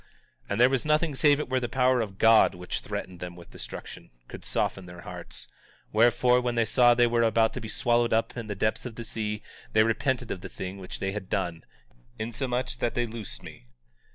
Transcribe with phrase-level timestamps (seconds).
[0.45, 3.35] 18:20 And there was nothing save it were the power of God, which threatened them
[3.35, 5.47] with destruction, could soften their hearts;
[5.93, 8.87] wherefore, when they saw that they were about to be swallowed up in the depths
[8.87, 9.43] of the sea
[9.73, 11.65] they repented of the thing which they had done,
[12.17, 13.67] insomuch that they loosed me.